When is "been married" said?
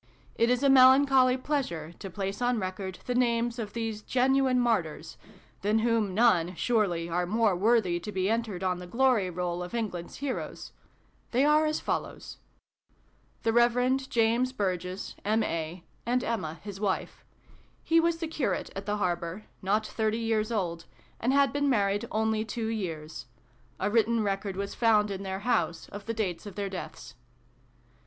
21.53-22.07